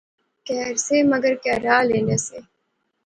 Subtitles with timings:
[0.45, 2.39] کہھر سے مگر کہھر آلے نہسے